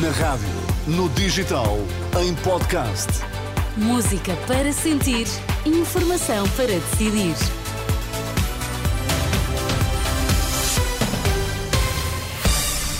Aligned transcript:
Na 0.00 0.10
rádio, 0.10 0.48
no 0.86 1.06
digital, 1.10 1.76
em 2.18 2.34
podcast. 2.36 3.08
Música 3.76 4.34
para 4.46 4.72
sentir, 4.72 5.26
informação 5.66 6.48
para 6.50 6.68
decidir. 6.68 7.34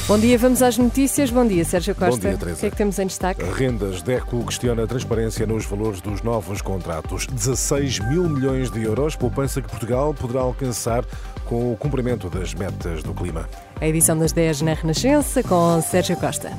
Bom 0.07 0.19
dia, 0.19 0.37
vamos 0.37 0.61
às 0.61 0.77
notícias. 0.77 1.31
Bom 1.31 1.47
dia, 1.47 1.65
Sérgio 1.65 1.95
Costa. 1.95 2.21
dia, 2.29 2.37
Teresa. 2.37 2.57
O 2.59 2.61
que 2.61 2.67
é 2.67 2.71
que 2.71 2.77
temos 2.77 2.99
em 2.99 3.07
destaque? 3.07 3.43
Rendas 3.43 4.03
DECO 4.03 4.45
questiona 4.45 4.85
a 4.85 4.87
transparência 4.87 5.47
nos 5.47 5.65
valores 5.65 6.03
dos 6.03 6.21
novos 6.21 6.61
contratos. 6.61 7.27
16 7.27 8.01
mil 8.01 8.29
milhões 8.29 8.71
de 8.71 8.83
euros, 8.83 9.17
poupança 9.17 9.63
que 9.63 9.69
Portugal 9.71 10.13
poderá 10.13 10.41
alcançar 10.41 11.07
com 11.47 11.73
o 11.73 11.77
cumprimento 11.79 12.29
das 12.29 12.53
metas 12.53 13.03
do 13.03 13.15
clima. 13.15 13.49
A 13.81 13.89
edição 13.89 14.19
das 14.19 14.33
10 14.33 14.61
na 14.61 14.75
Renascença 14.75 15.43
com 15.43 15.81
Sérgio 15.81 16.19
Costa. 16.19 16.53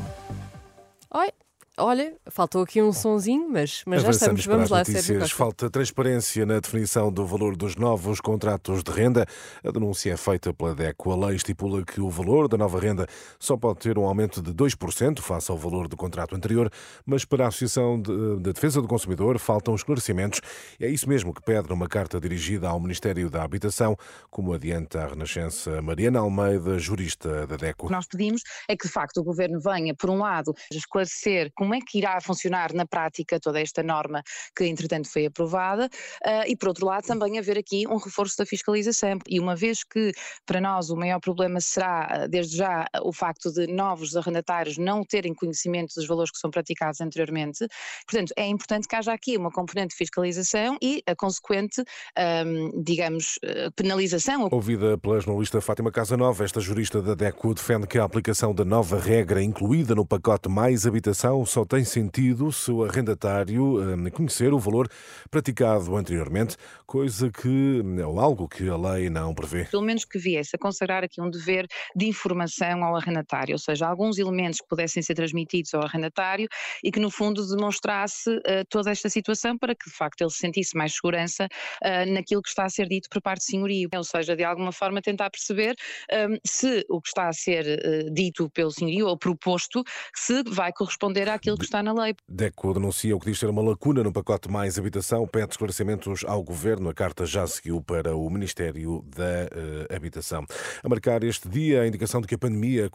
Olha, 1.76 2.16
faltou 2.30 2.62
aqui 2.62 2.84
um 2.84 2.94
sonzinho, 2.94 3.50
mas, 3.50 3.82
mas 3.88 4.04
já 4.04 4.12
estamos. 4.12 4.46
Vamos 4.46 4.70
lá, 4.70 4.86
Sérgio. 4.86 5.28
Falta 5.30 5.72
transparência 5.72 6.46
na 6.46 6.60
definição 6.60 7.12
do 7.12 7.26
valor 7.26 7.56
dos 7.56 7.76
novos 7.76 8.22
contratos 8.22 8.84
de 8.84 8.92
renda. 8.92 9.26
A 9.64 9.72
denúncia 9.72 10.14
é 10.14 10.18
feita 10.18 10.54
pela 10.54 10.76
DECO. 10.76 11.12
A 11.12 11.28
lei 11.28 11.36
estipula 11.36 11.84
que 11.84 12.00
o 12.00 12.12
valor 12.12 12.48
da 12.48 12.58
nova 12.58 12.80
renda 12.80 13.08
só 13.40 13.58
pode 13.58 13.80
ter 13.80 13.98
um 13.98 14.06
aumento 14.06 14.40
de 14.40 14.54
2% 14.54 15.20
face 15.22 15.50
ao 15.50 15.58
valor 15.58 15.88
do 15.88 15.98
contrato 15.98 16.36
anterior, 16.36 16.70
mas 17.08 17.26
para 17.26 17.46
a 17.46 17.48
Associação 17.48 18.00
de, 18.00 18.36
de 18.36 18.54
Defesa 18.54 18.80
do 18.80 18.88
Consumidor 18.88 19.40
faltam 19.40 19.74
esclarecimentos. 19.74 20.42
É 20.80 20.88
isso 20.88 21.10
mesmo 21.10 21.34
que 21.34 21.42
pede 21.42 21.70
numa 21.70 21.88
carta 21.88 22.20
dirigida 22.20 22.70
ao 22.70 22.80
Ministério 22.80 23.32
da 23.32 23.42
Habitação, 23.42 23.98
como 24.30 24.54
adianta 24.54 25.02
a 25.02 25.08
Renascença 25.08 25.82
Mariana 25.82 26.20
Almeida, 26.20 26.78
jurista 26.78 27.48
da 27.48 27.56
DECO. 27.56 27.86
O 27.86 27.88
que 27.88 27.96
nós 27.96 28.06
pedimos 28.06 28.44
é 28.70 28.78
que, 28.78 28.86
de 28.86 28.94
facto, 28.94 29.18
o 29.18 29.24
Governo 29.24 29.60
venha, 29.60 29.96
por 29.96 30.12
um 30.12 30.20
lado, 30.20 30.54
esclarecer 30.72 31.52
como 31.64 31.76
é 31.76 31.80
que 31.80 31.98
irá 31.98 32.20
funcionar 32.20 32.74
na 32.74 32.86
prática 32.86 33.40
toda 33.40 33.62
esta 33.62 33.82
norma 33.82 34.22
que, 34.54 34.66
entretanto, 34.66 35.10
foi 35.10 35.28
aprovada, 35.28 35.88
ah, 36.26 36.46
e, 36.46 36.58
por 36.58 36.68
outro 36.68 36.86
lado, 36.86 37.06
também 37.06 37.40
haver 37.40 37.58
aqui 37.58 37.88
um 37.88 37.96
reforço 37.96 38.36
da 38.38 38.46
fiscalização. 38.46 39.18
E 39.30 39.40
uma 39.40 39.56
vez 39.56 39.82
que, 39.82 40.12
para 40.46 40.60
nós, 40.60 40.90
o 40.90 40.98
maior 40.98 41.22
problema 41.22 41.62
será, 41.62 42.08
ah, 42.10 42.28
desde 42.28 42.58
já, 42.58 42.86
o 43.02 43.14
facto 43.14 43.50
de 43.50 43.66
novos 43.68 44.14
arrendatários 44.18 44.78
não 44.78 45.06
terem 45.06 45.34
conhecimento 45.34 45.94
dos 45.96 46.06
valores 46.06 46.32
que 46.32 46.38
são 46.38 46.52
praticados 46.52 47.00
anteriormente, 47.00 47.66
portanto, 48.06 48.34
é 48.36 48.46
importante 48.46 48.86
que 48.86 48.96
haja 48.96 49.14
aqui 49.14 49.38
uma 49.38 49.50
componente 49.50 49.92
de 49.92 49.96
fiscalização 49.96 50.78
e 50.82 51.02
a 51.08 51.16
consequente, 51.16 51.82
ahm, 52.18 52.84
digamos, 52.84 53.40
ah, 53.46 53.72
penalização 53.74 54.50
Ouvida 54.52 54.98
pela 54.98 55.20
jornalista 55.22 55.62
Fátima 55.62 55.92
Casanova, 55.92 56.44
esta 56.44 56.60
jurista 56.60 57.02
da 57.02 57.16
DECO 57.16 57.54
defende 57.54 57.88
que 57.88 57.98
a 57.98 58.04
aplicação 58.04 58.54
da 58.54 58.66
nova 58.66 59.00
regra 59.00 59.42
incluída 59.42 59.96
no 59.96 60.06
pacote 60.06 60.50
Mais 60.50 60.86
Habitação 60.86 61.46
só 61.54 61.64
tem 61.64 61.84
sentido 61.86 62.52
se 62.52 62.72
o 62.72 62.84
arrendatário 62.84 64.08
eh, 64.08 64.10
conhecer 64.10 64.52
o 64.52 64.58
valor 64.58 64.90
praticado 65.30 65.96
anteriormente, 65.96 66.58
coisa 66.84 67.30
que, 67.30 67.80
ou 68.04 68.20
algo 68.20 68.48
que 68.48 68.68
a 68.68 68.76
lei 68.76 69.08
não 69.08 69.36
prevê. 69.36 69.66
pelo 69.66 69.84
menos 69.84 70.04
que 70.04 70.18
viesse 70.18 70.56
a 70.56 70.60
consagrar 70.60 71.04
aqui 71.04 71.22
um 71.22 71.30
dever 71.30 71.68
de 71.96 72.08
informação 72.08 72.84
ao 72.84 72.96
arrendatário, 72.96 73.54
ou 73.54 73.60
seja, 73.60 73.86
alguns 73.86 74.18
elementos 74.18 74.62
que 74.62 74.68
pudessem 74.68 75.04
ser 75.04 75.14
transmitidos 75.14 75.72
ao 75.76 75.84
arrendatário 75.84 76.48
e 76.84 76.92
que 76.92 77.00
no 77.00 77.12
fundo 77.12 77.46
demonstrasse 77.48 78.32
eh, 78.48 78.64
toda 78.68 78.90
esta 78.90 79.08
situação 79.08 79.56
para 79.56 79.76
que 79.76 79.88
de 79.88 79.96
facto 79.96 80.22
ele 80.22 80.32
sentisse 80.32 80.76
mais 80.76 80.96
segurança 80.96 81.48
eh, 81.84 82.08
naquilo 82.08 82.42
que 82.42 82.50
está 82.50 82.66
a 82.66 82.70
ser 82.70 82.88
dito 82.88 83.10
por 83.12 83.22
parte 83.22 83.42
do 83.42 83.46
senhorio, 83.52 83.90
ou 83.96 84.04
seja, 84.04 84.36
de 84.36 84.44
alguma 84.44 84.72
forma 84.72 85.04
tentar 85.04 85.30
perceber 85.30 85.76
ehm, 86.10 86.36
se 86.44 86.84
o 86.90 87.00
que 87.00 87.10
está 87.10 87.28
a 87.28 87.34
ser 87.34 87.68
eh, 87.68 88.10
dito 88.12 88.50
pelo 88.50 88.72
senhorio 88.72 89.06
ou 89.06 89.16
proposto 89.16 89.84
se 90.16 90.42
vai 90.48 90.74
corresponder 90.74 91.30
àquilo 91.44 91.58
que 91.58 91.66
está 91.66 91.84
na 91.84 91.94
lei. 91.94 92.16
DECO 92.28 92.74
denuncia 92.74 93.16
o 93.16 93.20
que 93.20 93.30
diz 93.30 93.38
ser 93.38 93.50
uma 93.50 93.62
lacuna 93.62 94.02
no 94.02 94.14
pacote 94.14 94.50
Mais 94.50 94.80
Habitação, 94.80 95.28
pede 95.28 95.52
esclarecimentos 95.52 96.24
ao 96.26 96.42
Governo. 96.42 96.90
A 96.90 96.94
carta 96.94 97.26
já 97.26 97.46
seguiu 97.46 97.82
para 97.82 98.16
o 98.16 98.30
Ministério 98.30 99.04
da 99.14 99.24
eh, 99.26 99.96
Habitação. 99.96 100.46
A 100.82 100.88
marcar 100.88 101.22
este 101.24 101.50
dia, 101.50 101.82
a 101.82 101.88
indicação 101.88 102.22
de 102.22 102.28
que 102.28 102.36
a 102.36 102.38
pandemia 102.38 102.90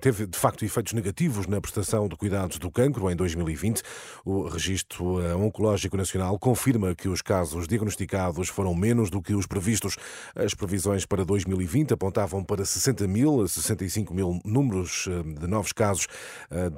teve 0.00 0.26
de 0.26 0.38
facto 0.38 0.64
efeitos 0.64 0.94
negativos 0.94 1.46
na 1.46 1.60
prestação 1.60 2.08
de 2.08 2.16
cuidados 2.16 2.58
do 2.58 2.70
cancro 2.70 3.10
em 3.10 3.16
2020. 3.16 3.82
O 4.24 4.48
Registro 4.48 5.20
eh, 5.22 5.34
Oncológico 5.34 5.96
Nacional 5.96 6.38
confirma 6.38 6.94
que 6.94 7.08
os 7.08 7.20
casos 7.20 7.68
diagnosticados 7.68 8.48
foram 8.48 8.74
menos 8.74 9.10
do 9.10 9.20
que 9.20 9.34
os 9.34 9.46
previstos. 9.46 9.96
As 10.34 10.54
previsões 10.54 11.04
para 11.04 11.24
2020 11.24 11.92
apontavam 11.92 12.42
para 12.42 12.64
60 12.64 13.06
mil, 13.06 13.46
65 13.46 14.14
mil 14.14 14.40
números 14.42 15.06
eh, 15.06 15.40
de 15.40 15.46
novos 15.46 15.72
casos 15.72 16.06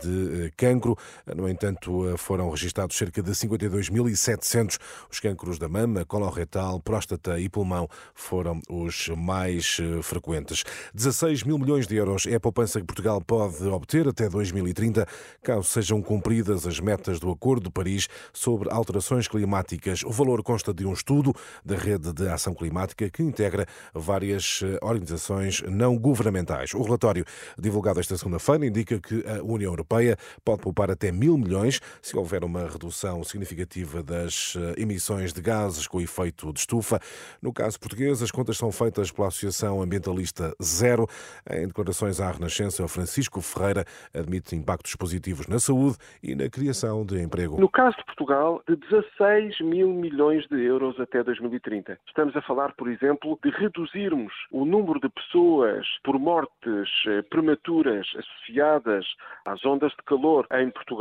de 0.03 0.51
cancro. 0.57 0.97
No 1.37 1.49
entanto, 1.49 2.09
eh, 2.09 2.17
foram 2.17 2.51
registados 2.51 2.97
cerca 2.97 3.23
de 3.23 3.31
52.700. 3.33 4.79
Os 5.11 5.21
cancros 5.21 5.59
da 5.59 5.69
mama, 5.69 6.05
coloretal, 6.05 6.81
próstata 6.81 7.39
e 7.39 7.49
pulmão 7.49 7.89
foram 8.15 8.61
os 8.69 9.09
mais 9.09 9.79
eh, 9.81 10.03
frequentes. 10.03 10.65
16 10.95 11.43
mil 11.43 11.59
milhões 11.59 11.87
de 11.87 11.97
euros 11.97 12.27
é 12.27 12.35
a 12.35 12.41
poupança 12.41 12.81
que 12.81 12.87
Portugal 12.87 13.21
pode 13.21 13.65
obter 13.65 14.07
até 14.09 14.29
2030, 14.29 15.07
caso 15.43 15.65
sejam 15.65 16.03
cumpridas 16.03 16.67
as 16.67 16.79
metas 16.81 17.19
do 17.19 17.31
Acordo 17.31 17.65
de 17.65 17.71
Paris 17.71 18.09
sobre 18.33 18.71
alterações 18.71 19.29
climáticas. 19.29 20.03
O 20.05 20.11
valor 20.11 20.43
consta 20.43 20.73
de 20.73 20.87
um 20.87 20.93
estudo 20.93 21.35
da 21.65 21.77
Rede 21.77 22.13
de 22.13 22.29
Ação 22.29 22.55
Climática 22.55 23.09
que 23.11 23.23
integra 23.23 23.67
várias 23.95 24.61
eh, 24.63 24.79
organizações 24.83 25.63
não 25.63 25.99
governamentais. 25.99 26.75
O 26.75 26.83
relatório, 26.83 27.25
divulgado 27.59 28.01
esta 28.01 28.17
segunda-feira, 28.17 28.67
indica 28.67 29.01
que 29.01 29.25
a 29.27 29.43
União 29.43 29.73
Europeia 29.73 30.17
pode 30.45 30.63
poupar 30.63 30.91
até 30.91 31.02
mil 31.11 31.37
milhões 31.37 31.81
se 32.01 32.17
houver 32.17 32.45
uma 32.45 32.67
redução 32.69 33.25
significativa 33.25 34.03
das 34.03 34.55
eh, 34.57 34.81
emissões 34.81 35.33
de 35.33 35.41
gases 35.41 35.87
com 35.87 36.01
efeito 36.01 36.53
de 36.53 36.61
estufa. 36.61 37.01
No 37.41 37.53
caso 37.53 37.81
português, 37.81 38.23
as 38.23 38.31
contas 38.31 38.57
são 38.57 38.71
feitas 38.71 39.11
pela 39.11 39.29
Associação 39.29 39.83
Ambientalista 39.83 40.55
Zero. 40.63 41.07
Em 41.51 41.67
declarações 41.67 42.21
à 42.21 42.31
Renascença, 42.31 42.87
Francisco 42.87 43.41
Ferreira 43.41 43.85
admite 44.15 44.55
impactos 44.55 44.95
positivos 44.95 45.47
na 45.47 45.59
saúde 45.59 45.97
e 46.23 46.35
na 46.35 46.49
criação 46.49 47.05
de 47.05 47.21
emprego. 47.21 47.59
No 47.59 47.69
caso 47.69 47.97
de 47.97 48.05
Portugal, 48.05 48.63
de 48.69 48.77
16 48.77 49.61
mil 49.61 49.89
milhões 49.89 50.47
de 50.49 50.63
euros 50.63 50.99
até 51.01 51.23
2030. 51.23 51.99
Estamos 52.07 52.37
a 52.37 52.43
falar, 52.43 52.75
por 52.75 52.89
exemplo, 52.89 53.39
de 53.43 53.51
reduzirmos 53.51 54.33
o 54.51 54.65
número 54.65 55.01
de 55.01 55.09
pessoas 55.09 55.87
por 56.05 56.19
mortes 56.19 56.89
eh, 57.07 57.23
prematuras 57.23 58.07
associadas 58.17 59.07
às 59.47 59.65
ondas 59.65 59.91
de 59.93 60.03
calor 60.05 60.47
em 60.53 60.71
Portugal 60.71 60.92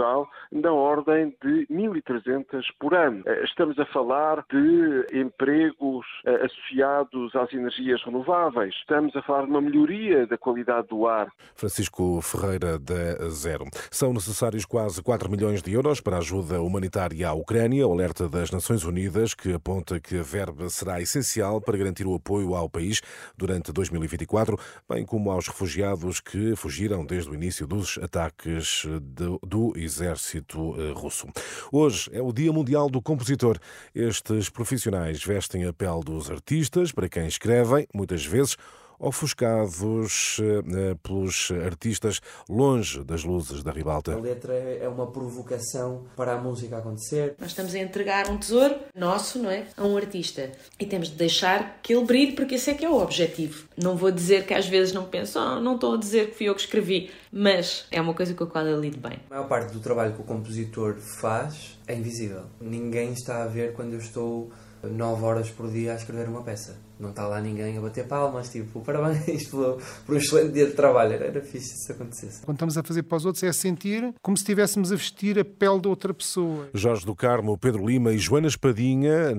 na 0.51 0.71
ordem 0.71 1.35
de 1.41 1.67
1.300 1.67 2.63
por 2.79 2.93
ano. 2.93 3.23
Eh, 3.25 3.43
Estamos 3.43 3.77
a 3.79 3.85
falar 3.85 4.45
de 4.49 5.05
empregos 5.13 6.05
eh, 6.25 6.45
associados 6.45 7.35
às 7.35 7.53
energias 7.53 8.01
renováveis. 8.03 8.73
Estamos 8.75 9.15
a 9.15 9.21
falar 9.21 9.45
de 9.45 9.51
uma 9.51 9.61
melhoria 9.61 10.25
da 10.25 10.37
qualidade 10.37 10.87
do 10.87 11.07
ar. 11.07 11.31
Francisco 11.55 12.21
Ferreira 12.21 12.79
da 12.79 13.29
Zero. 13.29 13.65
São 13.89 14.13
necessários 14.13 14.65
quase 14.65 15.01
4 15.01 15.29
milhões 15.29 15.61
de 15.61 15.73
euros 15.73 16.01
para 16.01 16.17
ajuda 16.17 16.61
humanitária 16.61 17.27
à 17.27 17.33
Ucrânia. 17.33 17.87
O 17.87 17.93
alerta 17.93 18.27
das 18.27 18.51
Nações 18.51 18.83
Unidas 18.83 19.33
que 19.33 19.53
aponta 19.53 19.99
que 19.99 20.17
a 20.17 20.23
verba 20.23 20.69
será 20.69 21.01
essencial 21.01 21.61
para 21.61 21.77
garantir 21.77 22.05
o 22.05 22.15
apoio 22.15 22.55
ao 22.55 22.69
país 22.69 23.01
durante 23.37 23.71
2024, 23.71 24.57
bem 24.89 25.05
como 25.05 25.31
aos 25.31 25.47
refugiados 25.47 26.19
que 26.19 26.55
fugiram 26.55 27.05
desde 27.05 27.29
o 27.29 27.35
início 27.35 27.67
dos 27.67 27.97
ataques 27.97 28.85
do, 29.01 29.39
do 29.43 29.73
exército 29.83 30.75
eh, 30.77 30.93
russo. 30.93 31.27
Hoje 31.71 32.09
é 32.13 32.21
o 32.21 32.31
Dia 32.31 32.51
Mundial 32.51 32.89
do 32.89 33.01
Compositor. 33.01 33.57
Estes 33.93 34.49
profissionais 34.49 35.23
vestem 35.23 35.65
a 35.65 35.73
pele 35.73 36.01
dos 36.03 36.29
artistas, 36.29 36.91
para 36.91 37.09
quem 37.09 37.27
escrevem, 37.27 37.87
muitas 37.93 38.25
vezes 38.25 38.55
ofuscados 39.01 40.39
eh, 40.39 40.95
pelos 41.01 41.51
artistas 41.65 42.21
longe 42.47 43.03
das 43.03 43.23
luzes 43.23 43.63
da 43.63 43.71
A 43.71 43.73
ribalta. 43.73 44.15
letra 44.15 44.53
é 44.53 44.87
uma 44.87 45.07
provocação 45.07 46.03
para 46.15 46.33
a 46.33 46.37
música 46.37 46.77
acontecer. 46.77 47.35
Nós 47.39 47.49
estamos 47.49 47.73
a 47.73 47.79
entregar 47.79 48.29
um 48.29 48.37
tesouro 48.37 48.75
nosso, 48.95 49.39
não 49.39 49.49
é? 49.49 49.65
A 49.75 49.83
um 49.83 49.97
artista. 49.97 50.51
E 50.79 50.85
temos 50.85 51.09
de 51.09 51.15
deixar 51.15 51.79
que 51.81 51.93
ele 51.93 52.05
brilhe, 52.05 52.31
porque 52.33 52.55
esse 52.55 52.69
é 52.69 52.73
que 52.73 52.85
é 52.85 52.89
o 52.89 53.01
objetivo. 53.01 53.65
Não 53.75 53.95
vou 53.97 54.11
dizer 54.11 54.45
que 54.45 54.53
às 54.53 54.67
vezes 54.67 54.93
não 54.93 55.05
penso, 55.05 55.39
"Ah, 55.39 55.59
não 55.59 55.75
estou 55.75 55.95
a 55.95 55.97
dizer 55.97 56.29
que 56.31 56.37
fui 56.37 56.47
eu 56.49 56.55
que 56.55 56.61
escrevi, 56.61 57.09
mas 57.31 57.85
é 57.91 57.99
uma 57.99 58.13
coisa 58.13 58.33
com 58.33 58.43
a 58.43 58.47
qual 58.47 58.65
eu 58.67 58.79
lido 58.79 58.97
bem. 58.99 59.19
A 59.29 59.33
maior 59.35 59.47
parte 59.47 59.73
do 59.73 59.79
trabalho 59.79 60.13
que 60.13 60.21
o 60.21 60.25
compositor 60.25 60.95
faz 60.95 61.79
é 61.87 61.95
invisível. 61.95 62.43
Ninguém 62.59 63.13
está 63.13 63.43
a 63.43 63.47
ver 63.47 63.73
quando 63.73 63.93
eu 63.93 63.99
estou 63.99 64.51
9 64.83 65.23
horas 65.23 65.49
por 65.49 65.69
dia 65.69 65.93
a 65.93 65.95
escrever 65.95 66.27
uma 66.27 66.43
peça. 66.43 66.77
Não 67.01 67.09
está 67.09 67.27
lá 67.27 67.41
ninguém 67.41 67.77
a 67.77 67.81
bater 67.81 68.07
palmas, 68.07 68.49
tipo, 68.49 68.81
parabéns 68.81 69.47
por, 69.49 69.81
por 70.05 70.15
um 70.15 70.17
excelente 70.17 70.53
dia 70.53 70.67
de 70.67 70.73
trabalho. 70.73 71.13
Era, 71.13 71.25
era 71.25 71.41
fixe 71.41 71.69
se 71.69 71.83
isso 71.83 71.91
acontecesse. 71.91 72.41
Quando 72.45 72.57
estamos 72.57 72.77
a 72.77 72.83
fazer 72.83 73.03
para 73.03 73.17
os 73.17 73.25
outros 73.25 73.43
é 73.43 73.51
sentir 73.51 74.13
como 74.21 74.37
se 74.37 74.43
estivéssemos 74.43 74.91
a 74.91 74.95
vestir 74.95 75.39
a 75.39 75.45
pele 75.45 75.81
de 75.81 75.87
outra 75.87 76.13
pessoa. 76.13 76.69
Jorge 76.73 77.05
do 77.05 77.15
Carmo, 77.15 77.57
Pedro 77.57 77.85
Lima 77.85 78.13
e 78.13 78.17
Joana 78.17 78.47
Espadinha 78.47 79.33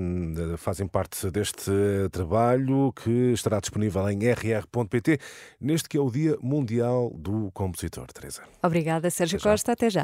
fazem 0.56 0.86
parte 0.86 1.30
deste 1.30 1.70
trabalho 2.10 2.92
que 2.92 3.32
estará 3.32 3.60
disponível 3.60 4.08
em 4.08 4.18
rr.pt 4.18 5.18
neste 5.60 5.88
que 5.88 5.96
é 5.96 6.00
o 6.00 6.10
Dia 6.10 6.36
Mundial 6.42 7.12
do 7.14 7.50
Compositor. 7.52 8.06
Teresa. 8.12 8.42
Obrigada, 8.62 9.10
Sérgio 9.10 9.40
Costa. 9.40 9.72
Até 9.72 9.90
já. 9.90 10.00